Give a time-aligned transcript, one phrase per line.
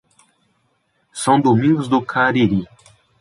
[1.13, 2.67] São Domingos do Cariri